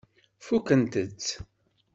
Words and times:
Fukkent-tt? 0.45 1.27